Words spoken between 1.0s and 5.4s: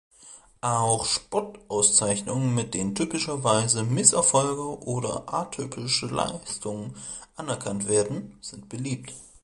„Spott“-Auszeichnungen, mit denen typischerweise Misserfolge oder